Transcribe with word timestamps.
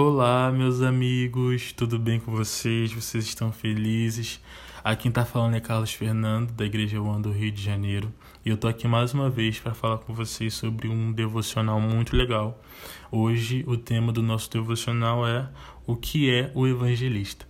Olá, 0.00 0.52
meus 0.52 0.80
amigos, 0.80 1.72
tudo 1.72 1.98
bem 1.98 2.20
com 2.20 2.30
vocês? 2.30 2.92
Vocês 2.92 3.24
estão 3.24 3.50
felizes? 3.50 4.40
Aqui 4.84 5.02
quem 5.02 5.08
está 5.08 5.24
falando 5.24 5.56
é 5.56 5.60
Carlos 5.60 5.92
Fernando, 5.92 6.52
da 6.52 6.64
Igreja 6.64 7.02
One 7.02 7.20
do 7.20 7.32
Rio 7.32 7.50
de 7.50 7.60
Janeiro, 7.60 8.14
e 8.46 8.48
eu 8.48 8.56
tô 8.56 8.68
aqui 8.68 8.86
mais 8.86 9.12
uma 9.12 9.28
vez 9.28 9.58
para 9.58 9.74
falar 9.74 9.98
com 9.98 10.14
vocês 10.14 10.54
sobre 10.54 10.86
um 10.86 11.10
devocional 11.10 11.80
muito 11.80 12.14
legal. 12.14 12.62
Hoje, 13.10 13.64
o 13.66 13.76
tema 13.76 14.12
do 14.12 14.22
nosso 14.22 14.48
devocional 14.52 15.26
é 15.26 15.48
o 15.84 15.96
que 15.96 16.30
é 16.30 16.52
o 16.54 16.64
evangelista. 16.64 17.44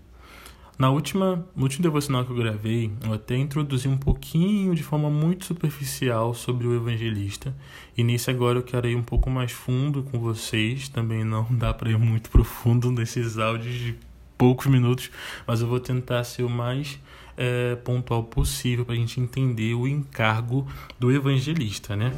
Na 0.78 0.90
última, 0.90 1.44
no 1.56 1.64
último 1.64 1.82
devocional 1.82 2.24
que 2.24 2.30
eu 2.30 2.36
gravei, 2.36 2.92
eu 3.04 3.12
até 3.12 3.36
introduzi 3.36 3.88
um 3.88 3.96
pouquinho, 3.96 4.76
de 4.76 4.82
forma 4.84 5.10
muito 5.10 5.44
superficial, 5.44 6.32
sobre 6.34 6.68
o 6.68 6.76
evangelista. 6.76 7.52
E 7.96 8.04
nesse 8.04 8.30
agora 8.30 8.60
eu 8.60 8.62
quero 8.62 8.86
ir 8.86 8.94
um 8.94 9.02
pouco 9.02 9.28
mais 9.28 9.50
fundo 9.50 10.04
com 10.04 10.20
vocês. 10.20 10.88
Também 10.88 11.24
não 11.24 11.44
dá 11.50 11.74
para 11.74 11.90
ir 11.90 11.98
muito 11.98 12.30
profundo 12.30 12.92
nesses 12.92 13.38
áudios 13.38 13.74
de 13.74 13.96
poucos 14.38 14.68
minutos, 14.68 15.10
mas 15.44 15.60
eu 15.60 15.66
vou 15.66 15.80
tentar 15.80 16.22
ser 16.22 16.44
o 16.44 16.48
mais 16.48 17.00
é, 17.36 17.74
pontual 17.74 18.22
possível 18.22 18.84
para 18.84 18.94
a 18.94 18.98
gente 18.98 19.20
entender 19.20 19.74
o 19.74 19.88
encargo 19.88 20.64
do 20.96 21.10
evangelista, 21.10 21.96
né? 21.96 22.12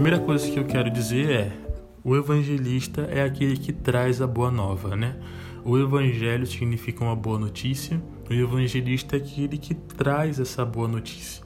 Primeira 0.00 0.18
coisa 0.18 0.50
que 0.50 0.58
eu 0.58 0.64
quero 0.64 0.90
dizer 0.90 1.30
é: 1.30 1.52
o 2.02 2.16
evangelista 2.16 3.02
é 3.02 3.22
aquele 3.22 3.54
que 3.54 3.70
traz 3.70 4.22
a 4.22 4.26
boa 4.26 4.50
nova, 4.50 4.96
né? 4.96 5.14
O 5.62 5.76
evangelho 5.76 6.46
significa 6.46 7.04
uma 7.04 7.14
boa 7.14 7.38
notícia, 7.38 8.02
o 8.26 8.32
evangelista 8.32 9.16
é 9.16 9.18
aquele 9.18 9.58
que 9.58 9.74
traz 9.74 10.40
essa 10.40 10.64
boa 10.64 10.88
notícia. 10.88 11.44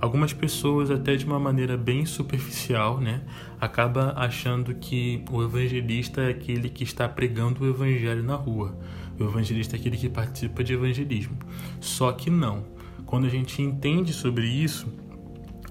Algumas 0.00 0.32
pessoas, 0.32 0.88
até 0.88 1.16
de 1.16 1.26
uma 1.26 1.40
maneira 1.40 1.76
bem 1.76 2.06
superficial, 2.06 3.00
né, 3.00 3.22
acaba 3.60 4.12
achando 4.16 4.72
que 4.76 5.24
o 5.28 5.42
evangelista 5.42 6.20
é 6.20 6.30
aquele 6.30 6.68
que 6.68 6.84
está 6.84 7.08
pregando 7.08 7.64
o 7.64 7.68
evangelho 7.68 8.22
na 8.22 8.36
rua. 8.36 8.78
O 9.18 9.24
evangelista 9.24 9.74
é 9.74 9.80
aquele 9.80 9.96
que 9.96 10.08
participa 10.08 10.62
de 10.62 10.74
evangelismo. 10.74 11.36
Só 11.80 12.12
que 12.12 12.30
não. 12.30 12.66
Quando 13.04 13.26
a 13.26 13.30
gente 13.30 13.60
entende 13.60 14.12
sobre 14.12 14.46
isso, 14.46 14.86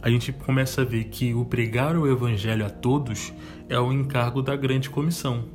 a 0.06 0.10
gente 0.12 0.32
começa 0.32 0.84
a 0.84 0.86
ver 0.86 1.06
que 1.06 1.34
o 1.34 1.44
pregar 1.44 1.98
o 1.98 2.08
evangelho 2.08 2.64
a 2.64 2.70
todos 2.70 3.34
é 3.68 3.80
o 3.80 3.92
encargo 3.92 4.40
da 4.40 4.56
grande 4.56 4.88
comissão. 4.88 5.46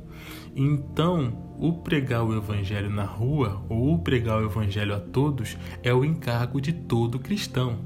Então, 0.53 1.55
o 1.57 1.71
pregar 1.71 2.25
o 2.25 2.35
evangelho 2.35 2.89
na 2.89 3.05
rua 3.05 3.65
ou 3.69 3.93
o 3.93 3.99
pregar 3.99 4.41
o 4.41 4.45
evangelho 4.45 4.93
a 4.93 4.99
todos 4.99 5.57
é 5.81 5.93
o 5.93 6.03
encargo 6.03 6.59
de 6.59 6.73
todo 6.73 7.17
cristão. 7.17 7.79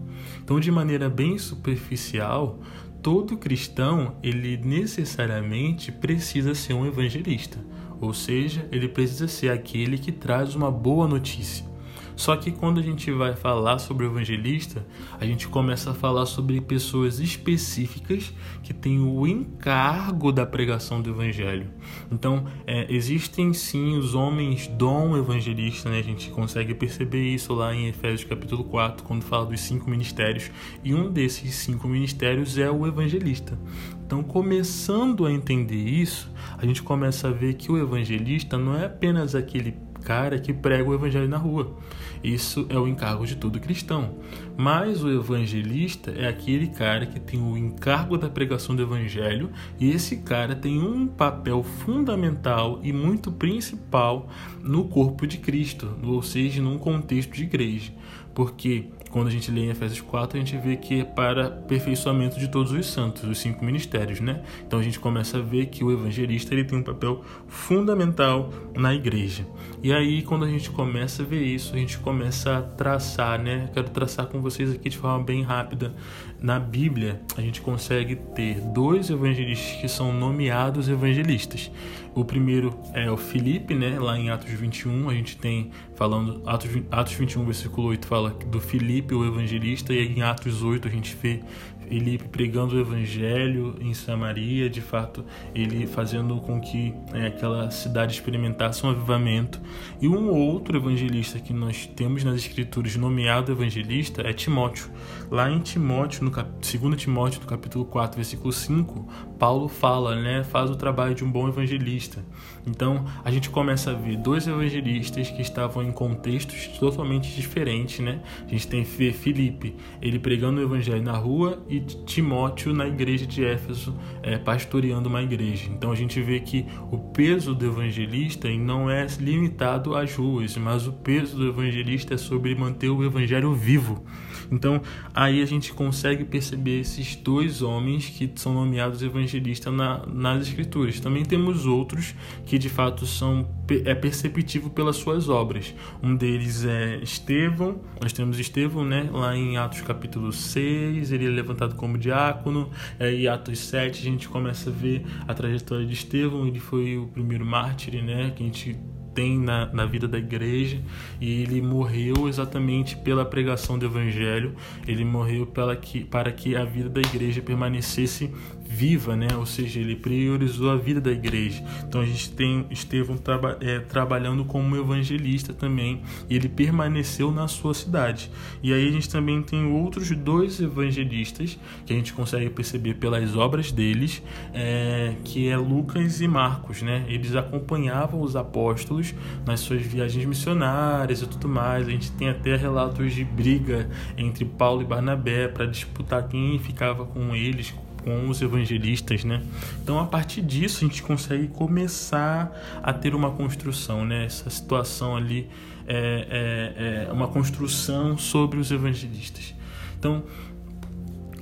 Então, 0.43 0.59
de 0.59 0.71
maneira 0.71 1.07
bem 1.07 1.37
superficial, 1.37 2.59
todo 2.99 3.37
cristão, 3.37 4.15
ele 4.23 4.57
necessariamente 4.57 5.91
precisa 5.91 6.55
ser 6.55 6.73
um 6.73 6.87
evangelista, 6.87 7.59
ou 8.01 8.11
seja, 8.11 8.67
ele 8.71 8.89
precisa 8.89 9.27
ser 9.27 9.51
aquele 9.51 9.99
que 9.99 10.11
traz 10.11 10.55
uma 10.55 10.71
boa 10.71 11.07
notícia. 11.07 11.74
Só 12.15 12.35
que 12.35 12.51
quando 12.51 12.79
a 12.79 12.83
gente 12.83 13.11
vai 13.11 13.35
falar 13.35 13.77
sobre 13.79 14.05
evangelista, 14.05 14.85
a 15.19 15.25
gente 15.25 15.47
começa 15.47 15.91
a 15.91 15.93
falar 15.93 16.25
sobre 16.25 16.61
pessoas 16.61 17.19
específicas 17.19 18.33
que 18.63 18.73
têm 18.73 18.99
o 18.99 19.27
encargo 19.27 20.31
da 20.31 20.45
pregação 20.45 21.01
do 21.01 21.09
evangelho. 21.09 21.67
Então, 22.11 22.45
é, 22.65 22.85
existem 22.89 23.53
sim 23.53 23.97
os 23.97 24.15
homens 24.15 24.67
dom 24.67 25.17
evangelista, 25.17 25.89
né? 25.89 25.99
A 25.99 26.03
gente 26.03 26.29
consegue 26.29 26.73
perceber 26.73 27.23
isso 27.23 27.53
lá 27.53 27.75
em 27.75 27.87
Efésios 27.87 28.23
capítulo 28.23 28.63
4, 28.63 29.03
quando 29.03 29.23
fala 29.23 29.45
dos 29.45 29.59
cinco 29.61 29.89
ministérios, 29.89 30.49
e 30.83 30.93
um 30.93 31.11
desses 31.11 31.53
cinco 31.55 31.87
ministérios 31.87 32.57
é 32.57 32.71
o 32.71 32.87
evangelista. 32.87 33.57
Então, 34.05 34.21
começando 34.21 35.25
a 35.25 35.31
entender 35.31 35.83
isso, 35.83 36.31
a 36.57 36.65
gente 36.65 36.83
começa 36.83 37.27
a 37.27 37.31
ver 37.31 37.55
que 37.55 37.71
o 37.71 37.77
evangelista 37.77 38.57
não 38.57 38.75
é 38.75 38.85
apenas 38.85 39.33
aquele 39.33 39.84
cara 40.05 40.39
que 40.39 40.53
prega 40.53 40.87
o 40.87 40.93
evangelho 40.93 41.27
na 41.27 41.37
rua. 41.37 41.75
Isso 42.23 42.65
é 42.69 42.77
o 42.77 42.87
encargo 42.87 43.25
de 43.25 43.35
todo 43.35 43.59
cristão. 43.59 44.15
Mas 44.55 45.03
o 45.03 45.11
evangelista 45.11 46.11
é 46.11 46.27
aquele 46.27 46.67
cara 46.67 47.05
que 47.05 47.19
tem 47.19 47.41
o 47.41 47.57
encargo 47.57 48.17
da 48.17 48.29
pregação 48.29 48.75
do 48.75 48.83
evangelho 48.83 49.49
e 49.79 49.89
esse 49.89 50.17
cara 50.17 50.55
tem 50.55 50.79
um 50.79 51.07
papel 51.07 51.63
fundamental 51.63 52.79
e 52.83 52.93
muito 52.93 53.31
principal 53.31 54.29
no 54.61 54.85
corpo 54.85 55.25
de 55.27 55.39
Cristo, 55.39 55.97
ou 56.03 56.21
seja, 56.21 56.61
num 56.61 56.77
contexto 56.77 57.33
de 57.33 57.43
igreja. 57.43 57.91
Porque 58.33 58.89
quando 59.15 59.29
a 59.29 59.31
gente 59.31 59.49
lê 59.49 59.61
em 59.61 59.69
Efésios 59.69 60.01
4, 60.01 60.37
a 60.37 60.43
gente 60.43 60.57
vê 60.57 60.75
que 60.75 60.99
é 60.99 61.05
para 61.05 61.47
aperfeiçoamento 61.47 62.37
de 62.37 62.49
todos 62.49 62.73
os 62.73 62.85
santos, 62.85 63.23
os 63.23 63.37
cinco 63.37 63.63
ministérios, 63.63 64.19
né? 64.19 64.43
Então 64.67 64.77
a 64.77 64.83
gente 64.83 64.99
começa 64.99 65.37
a 65.37 65.41
ver 65.41 65.67
que 65.67 65.85
o 65.85 65.91
evangelista 65.93 66.53
ele 66.53 66.65
tem 66.65 66.77
um 66.77 66.83
papel 66.83 67.23
fundamental 67.47 68.51
na 68.75 68.93
igreja. 68.93 69.47
E 69.81 69.93
aí, 69.93 70.21
quando 70.21 70.43
a 70.43 70.49
gente 70.49 70.69
começa 70.69 71.23
a 71.23 71.25
ver 71.25 71.41
isso, 71.41 71.75
a 71.75 71.77
gente 71.77 71.97
começa 71.99 72.57
a 72.57 72.61
traçar, 72.61 73.41
né? 73.41 73.69
Quero 73.73 73.89
traçar 73.89 74.25
com 74.25 74.41
vocês 74.41 74.69
aqui 74.69 74.89
de 74.89 74.97
forma 74.97 75.23
bem 75.23 75.43
rápida. 75.43 75.93
Na 76.41 76.59
Bíblia, 76.59 77.21
a 77.37 77.41
gente 77.41 77.61
consegue 77.61 78.17
ter 78.17 78.59
dois 78.59 79.09
evangelistas 79.09 79.79
que 79.79 79.87
são 79.87 80.11
nomeados 80.11 80.89
evangelistas. 80.89 81.71
O 82.15 82.23
primeiro 82.23 82.73
é 82.93 83.11
o 83.11 83.17
Filipe, 83.17 83.75
né? 83.75 83.99
Lá 83.99 84.17
em 84.17 84.29
Atos 84.29 84.49
21, 84.49 85.09
a 85.09 85.13
gente 85.13 85.35
tem 85.35 85.71
falando 85.95 86.41
Atos, 86.45 86.69
Atos 86.89 87.13
21, 87.13 87.43
versículo 87.43 87.89
8 87.89 88.07
fala 88.07 88.29
do 88.29 88.61
Filipe, 88.61 89.04
o 89.13 89.25
evangelista, 89.25 89.93
e 89.93 90.07
em 90.07 90.21
Atos 90.21 90.63
8 90.63 90.87
a 90.87 90.91
gente 90.91 91.15
vê 91.21 91.41
Filipe 91.89 92.25
pregando 92.25 92.75
o 92.75 92.79
evangelho 92.79 93.75
em 93.79 93.93
Samaria, 93.93 94.69
de 94.69 94.81
fato, 94.81 95.25
ele 95.53 95.87
fazendo 95.87 96.37
com 96.37 96.59
que 96.59 96.93
é, 97.13 97.27
aquela 97.27 97.71
cidade 97.71 98.13
experimentasse 98.13 98.85
um 98.85 98.89
avivamento. 98.89 99.61
E 100.01 100.07
um 100.07 100.29
outro 100.29 100.77
evangelista 100.77 101.39
que 101.39 101.53
nós 101.53 101.87
temos 101.87 102.23
nas 102.23 102.35
escrituras 102.35 102.95
nomeado 102.95 103.51
evangelista 103.51 104.21
é 104.21 104.33
Timóteo. 104.33 104.89
Lá 105.31 105.49
em 105.49 105.59
Timóteo, 105.59 106.23
no 106.23 106.31
cap... 106.31 106.49
2 106.55 107.01
Timóteo, 107.01 107.41
no 107.41 107.47
capítulo 107.47 107.85
4, 107.85 108.15
versículo 108.15 108.51
5, 108.51 109.07
Paulo 109.39 109.67
fala, 109.67 110.15
né, 110.15 110.43
faz 110.43 110.69
o 110.69 110.75
trabalho 110.75 111.15
de 111.15 111.23
um 111.23 111.31
bom 111.31 111.47
evangelista. 111.47 112.23
Então, 112.67 113.05
a 113.23 113.31
gente 113.31 113.49
começa 113.49 113.91
a 113.91 113.93
ver 113.93 114.17
dois 114.17 114.47
evangelistas 114.47 115.29
que 115.29 115.41
estavam 115.41 115.83
em 115.83 115.91
contextos 115.91 116.67
totalmente 116.79 117.33
diferentes, 117.35 117.99
né? 117.99 118.21
A 118.45 118.49
gente 118.49 118.67
tem 118.67 118.83
Filipe, 118.83 119.75
ele 120.01 120.19
pregando 120.19 120.59
o 120.59 120.63
evangelho 120.63 121.01
na 121.01 121.15
rua 121.15 121.63
Timóteo 121.81 122.73
na 122.73 122.87
igreja 122.87 123.25
de 123.25 123.43
Éfeso, 123.43 123.95
é, 124.21 124.37
pastoreando 124.37 125.09
uma 125.09 125.21
igreja. 125.21 125.69
Então 125.71 125.91
a 125.91 125.95
gente 125.95 126.21
vê 126.21 126.39
que 126.39 126.65
o 126.91 126.97
peso 126.97 127.53
do 127.53 127.65
evangelista 127.65 128.49
não 128.49 128.89
é 128.89 129.05
limitado 129.19 129.95
às 129.95 130.13
ruas, 130.15 130.55
mas 130.57 130.87
o 130.87 130.93
peso 130.93 131.37
do 131.37 131.47
evangelista 131.47 132.13
é 132.13 132.17
sobre 132.17 132.55
manter 132.55 132.89
o 132.89 133.03
evangelho 133.03 133.53
vivo. 133.53 134.03
Então 134.51 134.81
aí 135.13 135.41
a 135.41 135.45
gente 135.45 135.73
consegue 135.73 136.23
perceber 136.23 136.79
esses 136.79 137.15
dois 137.15 137.61
homens 137.61 138.09
que 138.09 138.31
são 138.35 138.53
nomeados 138.53 139.01
evangelistas 139.01 139.73
na, 139.73 140.05
nas 140.05 140.47
escrituras. 140.47 140.99
Também 140.99 141.25
temos 141.25 141.65
outros 141.65 142.13
que 142.45 142.57
de 142.57 142.69
fato 142.69 143.05
são 143.05 143.47
é 143.85 143.95
perceptível 143.95 144.69
pelas 144.69 144.97
suas 144.97 145.29
obras. 145.29 145.73
Um 146.01 146.15
deles 146.15 146.65
é 146.65 146.99
Estevão, 147.01 147.81
nós 147.99 148.13
temos 148.13 148.39
Estevão, 148.39 148.85
né, 148.85 149.09
lá 149.11 149.35
em 149.35 149.57
Atos 149.57 149.81
capítulo 149.81 150.31
6, 150.31 151.11
ele 151.11 151.25
é 151.25 151.29
levantado 151.29 151.64
como 151.73 151.97
diácono, 151.97 152.69
é, 152.99 153.11
e 153.13 153.27
Atos 153.27 153.57
7 153.59 153.99
a 153.99 154.03
gente 154.03 154.29
começa 154.29 154.69
a 154.69 154.73
ver 154.73 155.05
a 155.27 155.33
trajetória 155.33 155.85
de 155.85 155.93
Estevão, 155.93 156.47
ele 156.47 156.59
foi 156.59 156.97
o 156.97 157.07
primeiro 157.07 157.45
mártir, 157.45 158.03
né, 158.03 158.31
que 158.35 158.43
a 158.43 158.45
gente 158.45 158.77
tem 159.15 159.39
na, 159.39 159.67
na 159.67 159.85
vida 159.85 160.07
da 160.07 160.17
igreja 160.19 160.79
e 161.21 161.41
ele 161.41 161.61
morreu 161.61 162.27
exatamente 162.27 162.97
pela 162.97 163.23
pregação 163.23 163.79
do 163.79 163.85
evangelho, 163.85 164.53
ele 164.85 165.05
morreu 165.05 165.47
pela 165.47 165.75
que, 165.75 166.03
para 166.03 166.31
que 166.31 166.55
a 166.55 166.65
vida 166.65 166.89
da 166.89 166.99
igreja 166.99 167.41
permanecesse 167.41 168.29
viva, 168.67 169.15
né? 169.15 169.27
ou 169.37 169.45
seja, 169.45 169.79
ele 169.79 169.95
priorizou 169.95 170.71
a 170.71 170.75
vida 170.75 170.99
da 170.99 171.11
igreja. 171.11 171.63
Então 171.87 172.01
a 172.01 172.05
gente 172.05 172.31
tem 172.31 172.65
Estevão 172.69 173.17
traba 173.17 173.57
é, 173.61 173.79
trabalhando 173.79 174.43
como 174.43 174.75
evangelista 174.75 175.53
também 175.53 176.01
e 176.29 176.35
ele 176.35 176.49
permaneceu 176.49 177.31
na 177.31 177.47
sua 177.47 177.73
cidade. 177.73 178.29
E 178.61 178.73
aí 178.73 178.87
a 178.87 178.91
gente 178.91 179.09
também 179.09 179.41
tem 179.41 179.65
outros 179.65 180.09
dois 180.11 180.59
evangelistas 180.59 181.57
que 181.85 181.93
a 181.93 181.95
gente 181.95 182.13
consegue 182.13 182.49
perceber 182.49 182.95
pelas 182.95 183.35
obras 183.35 183.71
deles, 183.71 184.21
é, 184.53 185.15
que 185.23 185.47
é 185.47 185.57
Lucas 185.57 186.21
e 186.21 186.27
Marcos. 186.27 186.81
Né? 186.81 187.05
Eles 187.07 187.35
acompanhavam 187.35 188.21
os 188.21 188.35
apóstolos 188.35 189.13
nas 189.45 189.59
suas 189.59 189.81
viagens 189.81 190.25
missionárias 190.25 191.21
e 191.21 191.27
tudo 191.27 191.47
mais. 191.47 191.87
A 191.87 191.91
gente 191.91 192.11
tem 192.13 192.29
até 192.29 192.55
relatos 192.55 193.13
de 193.13 193.23
briga 193.23 193.89
entre 194.17 194.45
Paulo 194.45 194.81
e 194.81 194.85
Barnabé 194.85 195.47
para 195.47 195.65
disputar 195.65 196.27
quem 196.27 196.57
ficava 196.59 197.05
com 197.05 197.35
eles, 197.35 197.73
com 198.05 198.29
os 198.29 198.39
evangelistas, 198.39 199.23
né? 199.23 199.41
Então, 199.81 199.99
a 199.99 200.05
partir 200.05 200.43
disso, 200.43 200.85
a 200.85 200.87
gente 200.87 201.01
consegue 201.01 201.47
começar 201.47 202.55
a 202.83 202.93
ter 202.93 203.15
uma 203.15 203.31
construção, 203.31 204.05
né? 204.05 204.25
Essa 204.25 204.47
situação 204.47 205.17
ali 205.17 205.49
é, 205.87 207.07
é, 207.07 207.07
é 207.09 207.11
uma 207.11 207.27
construção 207.27 208.15
sobre 208.15 208.59
os 208.59 208.69
evangelistas. 208.69 209.55
Então, 209.97 210.23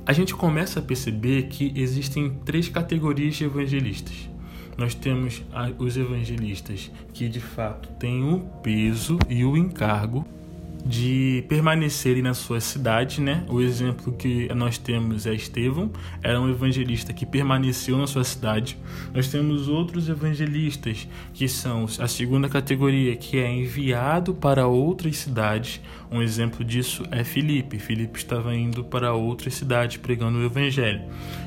a 0.06 0.12
gente 0.14 0.34
começa 0.34 0.80
a 0.80 0.82
perceber 0.82 1.44
que 1.44 1.70
existem 1.76 2.30
três 2.46 2.66
categorias 2.66 3.34
de 3.34 3.44
evangelistas. 3.44 4.30
Nós 4.76 4.94
temos 4.94 5.42
os 5.78 5.96
evangelistas 5.98 6.90
que 7.12 7.28
de 7.28 7.40
fato 7.40 7.90
têm 7.98 8.24
o 8.24 8.40
peso 8.62 9.18
e 9.28 9.44
o 9.44 9.56
encargo 9.56 10.26
de 10.84 11.44
permanecerem 11.48 12.22
na 12.22 12.34
sua 12.34 12.60
cidade, 12.60 13.20
né? 13.20 13.44
O 13.48 13.60
exemplo 13.60 14.12
que 14.12 14.52
nós 14.54 14.76
temos 14.76 15.26
é 15.26 15.34
Estevão, 15.34 15.90
era 16.22 16.40
um 16.40 16.50
evangelista 16.50 17.12
que 17.12 17.24
permaneceu 17.24 17.96
na 17.96 18.06
sua 18.06 18.24
cidade. 18.24 18.76
Nós 19.12 19.28
temos 19.28 19.66
outros 19.68 20.08
evangelistas 20.08 21.08
que 21.32 21.48
são 21.48 21.86
a 21.98 22.06
segunda 22.06 22.48
categoria, 22.48 23.16
que 23.16 23.38
é 23.38 23.50
enviado 23.50 24.34
para 24.34 24.66
outras 24.66 25.16
cidades. 25.16 25.80
Um 26.10 26.20
exemplo 26.20 26.62
disso 26.64 27.02
é 27.10 27.24
Filipe. 27.24 27.78
Filipe 27.78 28.18
estava 28.18 28.54
indo 28.54 28.84
para 28.84 29.14
outras 29.14 29.54
cidades 29.54 29.96
pregando 29.96 30.38
o 30.38 30.44
evangelho. 30.44 31.02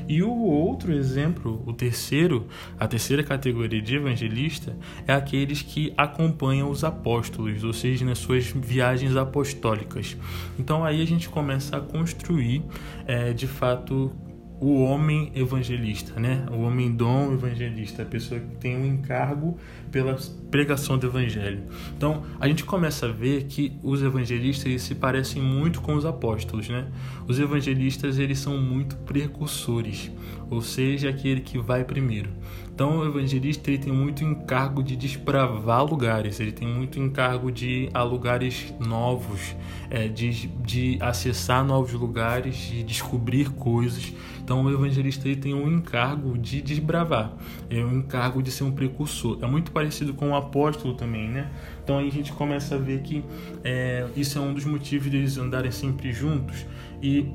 E 0.09 0.23
o 0.23 0.31
outro 0.31 0.93
exemplo, 0.93 1.61
o 1.65 1.73
terceiro, 1.73 2.47
a 2.79 2.87
terceira 2.87 3.23
categoria 3.23 3.81
de 3.81 3.95
evangelista 3.97 4.75
é 5.05 5.13
aqueles 5.13 5.61
que 5.61 5.93
acompanham 5.97 6.69
os 6.69 6.83
apóstolos, 6.83 7.63
ou 7.63 7.73
seja, 7.73 8.05
nas 8.05 8.17
suas 8.17 8.45
viagens 8.45 9.15
apostólicas. 9.27 10.17
Então 10.57 10.83
aí 10.83 11.01
a 11.01 11.05
gente 11.05 11.29
começa 11.29 11.77
a 11.77 11.81
construir, 11.81 12.63
é, 13.05 13.33
de 13.33 13.47
fato, 13.47 14.11
o 14.59 14.83
homem 14.83 15.31
evangelista, 15.35 16.19
né? 16.19 16.45
O 16.51 16.61
homem 16.61 16.91
dom 16.91 17.33
evangelista, 17.33 18.01
a 18.01 18.05
pessoa 18.05 18.39
que 18.39 18.55
tem 18.55 18.75
um 18.75 18.85
encargo 18.85 19.57
pela 19.91 20.17
pregação 20.49 20.97
do 20.97 21.07
evangelho. 21.07 21.63
Então, 21.95 22.23
a 22.39 22.47
gente 22.47 22.63
começa 22.63 23.05
a 23.05 23.11
ver 23.11 23.45
que 23.45 23.77
os 23.83 24.01
evangelistas 24.01 24.81
se 24.81 24.95
parecem 24.95 25.41
muito 25.41 25.81
com 25.81 25.95
os 25.95 26.05
apóstolos, 26.05 26.69
né? 26.69 26.87
Os 27.27 27.39
evangelistas, 27.39 28.17
eles 28.17 28.39
são 28.39 28.57
muito 28.57 28.95
precursores, 28.97 30.11
ou 30.49 30.61
seja, 30.61 31.09
aquele 31.09 31.41
que 31.41 31.57
vai 31.57 31.83
primeiro. 31.83 32.29
Então, 32.77 32.99
o 32.99 33.07
evangelista 33.07 33.71
ele 33.71 33.79
tem 33.79 33.91
muito 33.91 34.23
encargo 34.23 34.83
de 34.83 34.95
desbravar 34.95 35.83
lugares, 35.83 36.39
ele 36.39 36.51
tem 36.51 36.67
muito 36.67 36.99
encargo 36.99 37.51
de 37.51 37.67
ir 37.67 37.89
a 37.91 38.03
lugares 38.03 38.71
novos, 38.79 39.55
é, 39.89 40.07
de, 40.07 40.45
de 40.47 40.97
acessar 41.01 41.65
novos 41.65 41.93
lugares, 41.93 42.55
de 42.55 42.83
descobrir 42.83 43.49
coisas. 43.49 44.13
Então, 44.43 44.63
o 44.63 44.71
evangelista 44.71 45.27
ele 45.27 45.37
tem 45.37 45.55
um 45.55 45.67
encargo 45.67 46.37
de 46.37 46.61
desbravar, 46.61 47.33
é 47.67 47.83
um 47.83 47.97
encargo 47.97 48.43
de 48.43 48.51
ser 48.51 48.63
um 48.63 48.71
precursor. 48.71 49.39
É 49.41 49.47
muito 49.47 49.71
parecido 49.71 50.13
com 50.13 50.29
o 50.29 50.35
apóstolo 50.37 50.93
também, 50.93 51.27
né? 51.27 51.49
Então, 51.83 51.97
aí 51.97 52.07
a 52.07 52.11
gente 52.11 52.31
começa 52.33 52.75
a 52.75 52.77
ver 52.77 53.01
que 53.01 53.23
é, 53.63 54.05
isso 54.15 54.37
é 54.37 54.41
um 54.41 54.53
dos 54.53 54.65
motivos 54.65 55.09
de 55.09 55.17
eles 55.17 55.37
andarem 55.37 55.71
sempre 55.71 56.11
juntos 56.11 56.65
e 57.01 57.31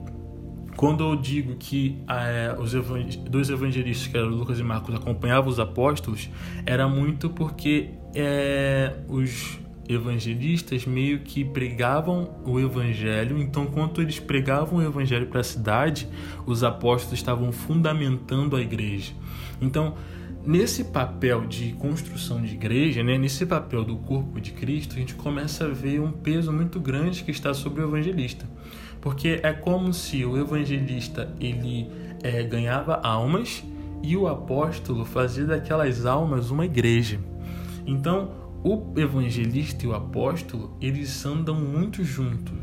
quando 0.77 1.05
eu 1.05 1.15
digo 1.15 1.55
que 1.57 2.03
é, 2.09 2.57
os 2.59 2.73
dois 3.29 3.51
evangelistas, 3.51 4.07
que 4.07 4.17
eram 4.17 4.29
Lucas 4.29 4.59
e 4.59 4.63
Marcos, 4.63 4.95
acompanhavam 4.95 5.51
os 5.51 5.61
apóstolos, 5.61 6.31
era 6.65 6.89
muito 6.89 7.29
porque 7.29 7.91
é, 8.15 8.97
os 9.07 9.59
evangelistas 9.89 10.87
meio 10.87 11.21
que 11.21 11.45
pregavam 11.45 12.37
o 12.45 12.59
evangelho. 12.59 13.39
Então, 13.39 13.65
enquanto 13.65 14.01
eles 14.01 14.19
pregavam 14.19 14.79
o 14.79 14.83
evangelho 14.83 15.27
para 15.27 15.41
a 15.41 15.45
cidade, 15.45 16.09
os 16.47 16.65
apóstolos 16.65 17.19
estavam 17.19 17.53
fundamentando 17.53 18.57
a 18.57 18.61
igreja. 18.61 19.13
Então, 19.61 19.95
nesse 20.45 20.85
papel 20.85 21.47
de 21.47 21.73
construção 21.73 22.43
de 22.43 22.55
igreja, 22.55 23.03
né, 23.03 23.17
nesse 23.17 23.47
papel 23.47 23.85
do 23.85 23.97
corpo 23.97 24.41
de 24.41 24.53
Cristo, 24.53 24.97
a 24.97 24.99
gente 24.99 25.15
começa 25.15 25.65
a 25.65 25.69
ver 25.69 26.01
um 26.01 26.11
peso 26.13 26.53
muito 26.53 26.81
grande 26.81 27.23
que 27.23 27.31
está 27.31 27.55
sobre 27.55 27.83
o 27.83 27.89
evangelista 27.89 28.47
porque 29.03 29.41
é 29.43 29.53
como 29.53 29.93
se 29.93 30.25
o 30.25 30.39
evangelista 30.39 31.35
ele 31.41 31.91
é, 32.23 32.43
ganhava 32.45 33.01
almas 33.03 33.63
e 34.01 34.17
o 34.17 34.29
apóstolo 34.29 35.05
fazia 35.05 35.45
daquelas 35.45 36.07
almas 36.07 36.51
uma 36.51 36.65
igreja. 36.65 37.19
Então, 37.85 38.31
o 38.63 38.93
evangelista 38.97 39.85
e 39.85 39.89
o 39.89 39.95
apóstolo 39.95 40.77
eles 40.81 41.27
andam 41.27 41.57
muito 41.57 42.05
juntos. 42.05 42.55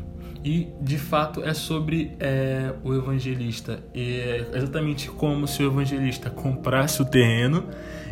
E 0.44 0.68
de 0.80 0.96
fato 0.96 1.42
é 1.42 1.52
sobre 1.52 2.12
é, 2.18 2.72
o 2.82 2.94
evangelista. 2.94 3.82
É 3.94 4.46
exatamente 4.54 5.08
como 5.10 5.46
se 5.46 5.62
o 5.62 5.66
evangelista 5.66 6.30
comprasse 6.30 7.02
o 7.02 7.04
terreno 7.04 7.64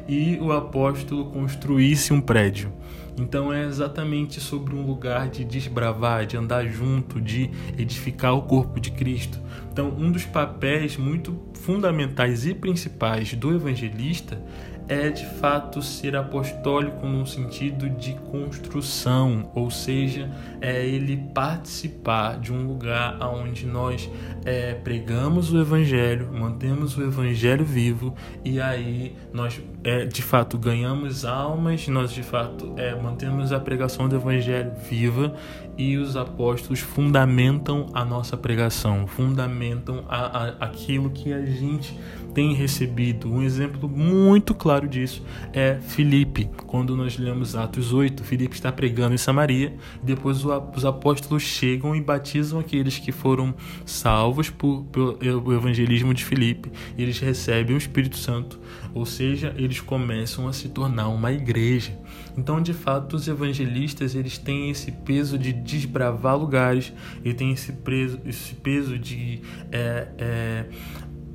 e 0.07 0.39
o 0.41 0.53
apóstolo 0.53 1.27
construísse 1.27 2.13
um 2.13 2.21
prédio. 2.21 2.73
Então 3.19 3.53
é 3.53 3.65
exatamente 3.65 4.41
sobre 4.41 4.75
um 4.75 4.87
lugar 4.87 5.29
de 5.29 5.45
desbravar, 5.45 6.25
de 6.25 6.37
andar 6.37 6.67
junto, 6.67 7.21
de 7.21 7.51
edificar 7.77 8.35
o 8.35 8.43
corpo 8.43 8.79
de 8.79 8.93
Cristo. 8.93 9.41
Então, 9.73 9.95
um 9.97 10.11
dos 10.11 10.25
papéis 10.25 10.97
muito 10.97 11.39
fundamentais 11.55 12.47
e 12.47 12.55
principais 12.55 13.35
do 13.35 13.55
evangelista 13.55 14.41
é 14.89 15.11
de 15.11 15.27
fato 15.27 15.83
ser 15.83 16.17
apostólico 16.17 17.07
no 17.07 17.27
sentido 17.27 17.91
de 17.91 18.15
construção, 18.31 19.51
ou 19.55 19.71
seja, 19.71 20.31
é 20.61 20.85
ele 20.87 21.17
participar 21.35 22.41
de 22.41 22.53
um 22.53 22.67
lugar 22.67 23.19
onde 23.23 23.67
nós 23.67 24.11
é, 24.45 24.75
pregamos 24.75 25.53
o 25.53 25.61
evangelho, 25.61 26.33
mantemos 26.33 26.97
o 26.97 27.03
evangelho 27.03 27.65
vivo 27.65 28.15
e 28.43 28.61
aí 28.61 29.15
nós 29.33 29.61
é, 29.85 30.07
de 30.07 30.23
fato 30.23 30.57
ganhamos 30.57 31.25
almas, 31.25 31.87
nós 31.89 32.11
de 32.11 32.23
fato 32.23 32.73
é, 32.77 32.95
mantemos 32.95 33.53
a 33.53 33.61
pregação 33.61 34.09
do 34.09 34.17
evangelho 34.17 34.73
viva 34.89 35.35
e 35.77 35.97
os 35.97 36.17
apóstolos 36.17 36.81
fundamentam 36.81 37.87
a 37.93 38.05
nossa 38.05 38.37
pregação, 38.37 39.07
fundamentam 39.07 40.05
a, 40.09 40.45
a, 40.45 40.49
aquilo 40.61 41.11
que 41.11 41.33
a 41.33 41.45
gente 41.45 41.97
tem 42.39 42.55
recebido. 42.55 43.29
Um 43.29 43.43
exemplo 43.43 43.89
muito 43.89 44.55
claro 44.55 44.87
disso 44.87 45.25
é 45.53 45.77
Filipe. 45.81 46.49
Quando 46.69 46.97
nós 46.97 47.19
lemos 47.19 47.57
Atos 47.57 47.93
8, 47.93 48.23
Filipe 48.23 48.55
está 48.55 48.71
pregando 48.71 49.13
em 49.13 49.19
Samaria, 49.19 49.75
depois 50.05 50.45
os 50.45 50.85
apóstolos 50.85 51.43
chegam 51.43 51.97
e 51.97 52.01
batizam 52.01 52.61
aqueles 52.61 52.97
que 52.97 53.11
foram 53.11 53.53
salvos 53.85 54.51
por, 54.51 54.85
pelo 54.85 55.53
evangelismo 55.53 56.15
de 56.15 56.25
Filipe. 56.25 56.71
Eles 56.97 57.19
recebem 57.19 57.75
o 57.75 57.79
Espírito 57.79 58.17
Santo, 58.17 58.61
ou 58.95 59.05
seja, 59.05 59.53
eles 59.57 59.81
começam 59.81 60.47
a 60.47 60.53
se 60.53 60.69
tornar 60.69 61.09
uma 61.09 61.33
igreja. 61.33 61.99
Então, 62.37 62.63
de 62.63 62.73
fato, 62.73 63.17
os 63.17 63.27
evangelistas 63.27 64.15
eles 64.15 64.39
têm 64.39 64.71
esse 64.71 64.93
peso 64.93 65.37
de 65.37 65.53
desbravar 65.53 66.39
lugares, 66.39 66.93
e 67.25 67.35
têm 67.35 67.51
esse, 67.51 67.73
peso, 67.73 68.21
esse 68.25 68.55
peso 68.55 68.97
de 68.97 69.41
é, 69.73 70.09
é, 70.19 70.67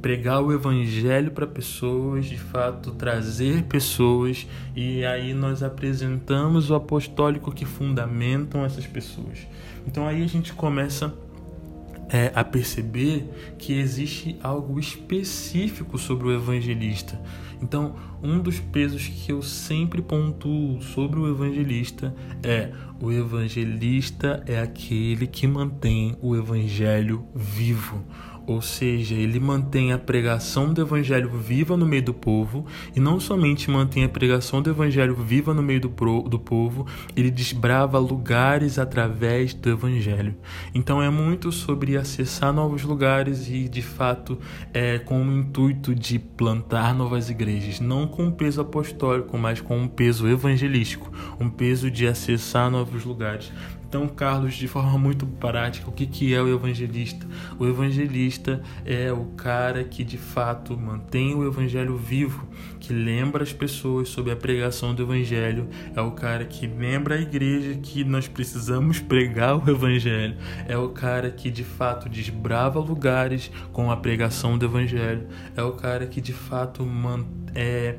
pregar 0.03 0.44
o 0.44 0.51
evangelho 0.51 1.31
para 1.31 1.48
pessoas, 1.48 2.25
de 2.25 2.38
fato 2.38 2.91
trazer 2.91 3.63
pessoas 3.63 4.45
e 4.75 5.05
aí 5.05 5.33
nós 5.33 5.63
apresentamos 5.63 6.69
o 6.69 6.75
apostólico 6.75 7.53
que 7.53 7.63
fundamentam 7.63 8.65
essas 8.65 8.86
pessoas. 8.86 9.48
Então 9.88 10.05
aí 10.05 10.22
a 10.22 10.27
gente 10.27 10.51
começa 10.51 11.13
é, 12.10 12.33
a 12.36 12.43
perceber 12.43 13.29
que 13.57 13.72
existe 13.79 14.38
algo 14.43 14.77
específico 14.77 15.98
sobre 15.98 16.27
o 16.27 16.33
evangelista. 16.33 17.17
Então, 17.62 17.95
um 18.22 18.39
dos 18.39 18.60
pesos 18.60 19.07
que 19.07 19.31
eu 19.31 19.41
sempre 19.41 20.01
pontuo 20.01 20.81
sobre 20.81 21.17
o 21.17 21.29
evangelista 21.31 22.13
é: 22.43 22.72
o 23.01 23.10
evangelista 23.10 24.43
é 24.45 24.60
aquele 24.60 25.25
que 25.25 25.48
mantém 25.48 26.17
o 26.22 26.36
evangelho 26.36 27.25
vivo 27.33 28.03
ou 28.45 28.62
seja, 28.62 29.15
ele 29.15 29.39
mantém 29.39 29.91
a 29.91 29.97
pregação 29.97 30.73
do 30.73 30.81
evangelho 30.81 31.29
viva 31.29 31.77
no 31.77 31.85
meio 31.85 32.03
do 32.03 32.13
povo, 32.13 32.65
e 32.95 33.00
não 33.00 33.19
somente 33.19 33.69
mantém 33.69 34.03
a 34.03 34.09
pregação 34.09 34.62
do 34.62 34.69
evangelho 34.69 35.15
viva 35.15 35.53
no 35.53 35.62
meio 35.62 35.81
do, 35.81 35.89
pro, 35.89 36.21
do 36.23 36.39
povo, 36.39 36.85
ele 37.15 37.31
desbrava 37.31 37.97
lugares 38.00 38.77
através 38.77 39.53
do 39.53 39.69
evangelho. 39.69 40.35
Então 40.73 41.01
é 41.01 41.09
muito 41.09 41.51
sobre 41.51 41.97
acessar 41.97 42.53
novos 42.53 42.83
lugares 42.83 43.47
e, 43.50 43.67
de 43.67 43.81
fato, 43.81 44.38
é 44.73 45.00
com 45.00 45.23
o 45.23 45.31
intuito 45.31 45.95
de 45.95 46.19
plantar 46.19 46.93
novas 46.93 47.29
igrejas, 47.29 47.79
não 47.79 48.07
com 48.07 48.25
um 48.25 48.31
peso 48.31 48.62
apostólico, 48.62 49.38
mas 49.38 49.62
com 49.62 49.77
um 49.77 49.88
peso 49.88 50.27
evangelístico, 50.27 51.12
um 51.39 51.50
peso 51.50 51.89
de 51.89 52.07
acessar 52.07 52.69
novos 52.69 53.05
lugares. 53.05 53.51
Então, 53.93 54.07
Carlos, 54.07 54.55
de 54.55 54.67
forma 54.67 54.97
muito 54.97 55.23
prática, 55.23 55.88
o 55.88 55.93
que, 55.93 56.07
que 56.07 56.33
é 56.33 56.41
o 56.41 56.51
evangelista? 56.51 57.27
O 57.59 57.67
evangelista 57.67 58.59
é 58.83 59.13
o 59.13 59.25
cara 59.38 59.83
que 59.83 60.03
de 60.03 60.17
fato 60.17 60.75
mantém 60.75 61.35
o 61.35 61.47
evangelho 61.47 61.95
vivo, 61.95 62.47
que 62.79 62.91
lembra 62.91 63.43
as 63.43 63.53
pessoas 63.53 64.09
sobre 64.09 64.31
a 64.31 64.35
pregação 64.35 64.95
do 64.95 65.03
evangelho, 65.03 65.69
é 65.95 66.01
o 66.01 66.09
cara 66.09 66.43
que 66.43 66.65
lembra 66.65 67.13
a 67.13 67.21
igreja 67.21 67.75
que 67.75 68.03
nós 68.03 68.27
precisamos 68.27 69.00
pregar 69.00 69.63
o 69.63 69.69
evangelho, 69.69 70.38
é 70.67 70.75
o 70.75 70.89
cara 70.89 71.29
que 71.29 71.51
de 71.51 71.63
fato 71.63 72.09
desbrava 72.09 72.79
lugares 72.79 73.51
com 73.71 73.91
a 73.91 73.95
pregação 73.95 74.57
do 74.57 74.65
evangelho, 74.65 75.27
é 75.55 75.62
o 75.62 75.73
cara 75.73 76.07
que 76.07 76.19
de 76.19 76.33
fato 76.33 76.83
é, 77.53 77.97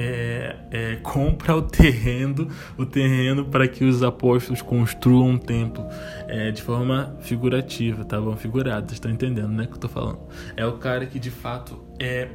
é, 0.00 0.56
é, 0.70 0.96
compra 1.02 1.56
o 1.56 1.62
terreno, 1.62 2.46
o 2.76 2.86
terreno 2.86 3.46
para 3.46 3.66
que 3.66 3.84
os 3.84 4.00
apóstolos 4.04 4.62
construam 4.62 5.30
um 5.30 5.36
templo 5.36 5.84
é, 6.28 6.52
de 6.52 6.62
forma 6.62 7.16
figurativa, 7.20 8.04
tá 8.04 8.20
bom? 8.20 8.36
Figurado, 8.36 8.92
estão 8.92 9.10
entendendo, 9.10 9.48
né? 9.48 9.66
Que 9.66 9.72
eu 9.72 9.78
tô 9.78 9.88
falando. 9.88 10.20
É 10.56 10.64
o 10.64 10.74
cara 10.74 11.04
que 11.04 11.18
de 11.18 11.32
fato 11.32 11.84
é 11.98 12.28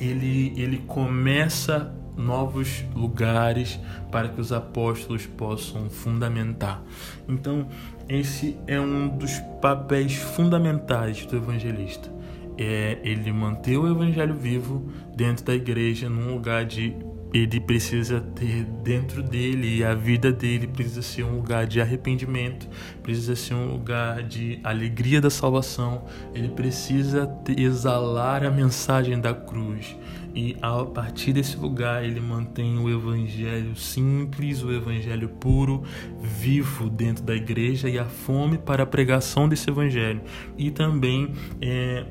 ele 0.00 0.52
ele 0.56 0.78
começa 0.86 1.92
novos 2.16 2.84
lugares 2.94 3.80
para 4.12 4.28
que 4.28 4.40
os 4.40 4.52
apóstolos 4.52 5.26
possam 5.26 5.90
fundamentar. 5.90 6.80
Então, 7.28 7.66
esse 8.08 8.56
é 8.68 8.78
um 8.78 9.08
dos 9.08 9.36
papéis 9.60 10.14
fundamentais 10.14 11.26
do 11.26 11.36
evangelista. 11.36 12.21
É 12.58 12.98
ele 13.02 13.32
manter 13.32 13.76
o 13.76 13.90
evangelho 13.90 14.34
vivo 14.34 14.90
dentro 15.16 15.44
da 15.44 15.54
igreja, 15.54 16.08
num 16.08 16.34
lugar 16.34 16.64
de 16.64 16.94
ele 17.32 17.58
precisa 17.60 18.20
ter 18.20 18.64
dentro 18.64 19.22
dele 19.22 19.78
e 19.78 19.84
a 19.84 19.94
vida 19.94 20.30
dele 20.30 20.66
precisa 20.66 21.00
ser 21.00 21.24
um 21.24 21.36
lugar 21.36 21.66
de 21.66 21.80
arrependimento, 21.80 22.68
precisa 23.02 23.34
ser 23.34 23.54
um 23.54 23.72
lugar 23.72 24.22
de 24.22 24.60
alegria 24.62 25.20
da 25.20 25.30
salvação, 25.30 26.04
ele 26.34 26.50
precisa 26.50 27.30
exalar 27.56 28.44
a 28.44 28.50
mensagem 28.50 29.18
da 29.18 29.32
cruz. 29.32 29.96
E 30.34 30.56
a 30.62 30.84
partir 30.84 31.32
desse 31.32 31.56
lugar 31.56 32.04
ele 32.04 32.20
mantém 32.20 32.78
o 32.78 32.88
evangelho 32.90 33.76
simples, 33.76 34.62
o 34.62 34.70
evangelho 34.70 35.28
puro, 35.28 35.82
vivo 36.20 36.88
dentro 36.90 37.22
da 37.22 37.34
igreja 37.34 37.88
e 37.88 37.98
a 37.98 38.04
fome 38.04 38.58
para 38.58 38.82
a 38.82 38.86
pregação 38.86 39.48
desse 39.48 39.70
evangelho. 39.70 40.20
E 40.56 40.70
também 40.70 41.32
é, 41.60 42.06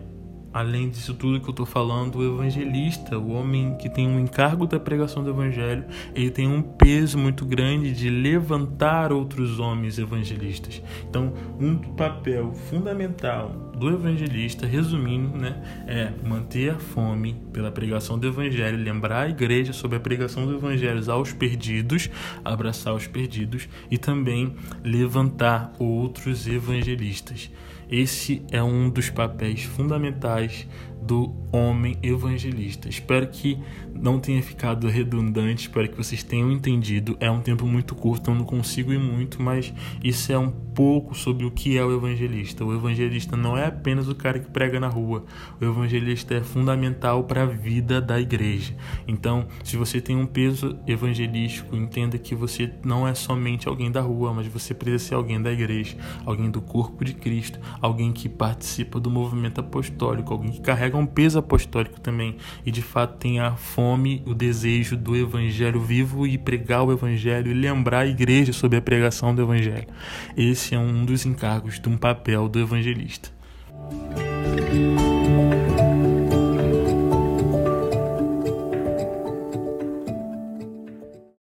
além 0.54 0.90
disso 0.90 1.14
tudo 1.14 1.40
que 1.40 1.48
eu 1.48 1.52
estou 1.52 1.66
falando, 1.66 2.18
o 2.18 2.36
evangelista, 2.36 3.18
o 3.18 3.32
homem 3.32 3.76
que 3.78 3.90
tem 3.90 4.08
um 4.08 4.20
encargo 4.20 4.68
da 4.68 4.80
pregação 4.80 5.24
do 5.24 5.30
evangelho, 5.30 5.86
ele 6.14 6.30
tem 6.30 6.48
um 6.48 6.62
peso 6.62 7.18
muito 7.18 7.46
grande 7.46 7.92
de 7.92 8.10
levantar 8.10 9.12
outros 9.12 9.60
homens 9.60 9.98
evangelistas. 9.98 10.82
Então, 11.10 11.34
um 11.60 11.78
papel 11.78 12.54
fundamental 12.54 13.72
do 13.76 13.90
evangelista, 13.90 14.68
resumindo, 14.68 15.38
né, 15.38 15.60
é 15.88 16.12
manter 16.28 16.72
a 16.72 16.80
fome 16.80 17.36
pela 17.52 17.72
pregação 17.72 18.20
do 18.20 18.28
evangelho, 18.28 18.78
lembrar 18.78 19.22
a 19.22 19.30
igreja 19.30 19.74
sobre 19.74 19.98
a 19.98 20.00
pregação 20.00 20.46
do 20.46 20.56
evangelho 20.56 21.02
aos 21.12 21.34
perdidos, 21.34 22.10
abraçar 22.46 22.94
os 22.94 23.08
perdidos 23.08 23.68
e 23.90 23.98
também 23.98 24.54
levantar 24.84 25.74
outros 25.80 26.48
evangelistas. 26.48 27.50
Esse 27.92 28.42
é 28.50 28.64
um 28.64 28.90
dos 28.90 29.10
papéis 29.10 29.64
fundamentais 29.64 30.66
do 31.02 31.34
homem 31.52 31.98
evangelista. 32.02 32.88
Espero 32.88 33.28
que 33.28 33.58
não 33.94 34.20
tenha 34.20 34.42
ficado 34.42 34.88
redundante, 34.88 35.64
espero 35.64 35.90
que 35.90 35.98
vocês 35.98 36.24
tenham 36.24 36.52
entendido. 36.52 37.18
É 37.20 37.30
um 37.30 37.42
tempo 37.42 37.66
muito 37.66 37.96
curto, 37.96 38.32
eu 38.32 38.36
não 38.36 38.46
consigo 38.46 38.94
ir 38.94 39.00
muito, 39.00 39.42
mas 39.42 39.74
isso 40.04 40.32
é 40.32 40.38
um 40.38 40.50
pouco 40.50 41.14
sobre 41.16 41.46
o 41.46 41.52
que 41.52 41.78
é 41.78 41.84
o 41.84 41.96
evangelista. 41.96 42.64
O 42.64 42.74
evangelista 42.74 43.36
não 43.36 43.58
é 43.58 43.66
apenas 43.66 44.08
o 44.08 44.16
cara 44.16 44.40
que 44.40 44.50
prega 44.50 44.80
na 44.80 44.88
rua. 44.88 45.26
O 45.60 45.66
evangelista 45.66 46.34
é 46.34 46.42
fundamental 46.42 47.24
para 47.24 47.44
a 47.44 47.46
vida 47.46 48.02
da 48.02 48.20
igreja. 48.20 48.76
Então, 49.08 49.48
se 49.64 49.76
você 49.76 50.00
tem 50.00 50.16
um 50.16 50.26
peso 50.26 50.78
evangelístico, 50.88 51.76
entenda 51.76 52.18
que 52.18 52.34
você 52.34 52.72
não 52.84 53.08
é 53.08 53.14
somente 53.14 53.68
alguém 53.68 53.92
da 53.92 54.02
rua, 54.02 54.34
mas 54.34 54.48
você 54.48 54.74
precisa 54.74 55.10
ser 55.10 55.16
alguém 55.16 55.42
da 55.42 55.52
igreja, 55.52 55.98
alguém 56.26 56.50
do 56.50 56.62
corpo 56.62 57.04
de 57.04 57.14
Cristo, 57.14 57.60
alguém 57.82 58.12
que 58.12 58.30
participa 58.30 59.00
do 59.00 59.10
movimento 59.10 59.60
apostólico, 59.60 60.34
alguém 60.34 60.52
que 60.52 60.62
carrega 60.92 60.98
um 60.98 61.06
peso 61.06 61.40
apostólico 61.40 62.00
também 62.00 62.36
e 62.66 62.72
de 62.72 62.82
fato 62.82 63.18
tem 63.18 63.40
a 63.40 63.56
fome, 63.56 64.22
o 64.26 64.34
desejo 64.34 64.98
do 64.98 65.16
evangelho 65.16 65.80
vivo 65.80 66.28
e 66.28 66.38
pregar 66.38 66.84
o 66.84 66.92
evangelho 66.92 67.50
e 67.52 67.54
lembrar 67.54 68.00
a 68.00 68.08
igreja 68.08 68.52
sobre 68.52 68.78
a 68.78 68.82
pregação 68.82 69.34
do 69.34 69.42
evangelho. 69.42 69.88
Esse 70.36 70.76
é 70.76 70.80
um 70.80 71.06
dos 71.06 71.26
encargos 71.26 71.80
de 71.80 71.88
um 71.88 71.98
papel 71.98 72.50
do 72.50 72.60
evangelista. 72.60 73.30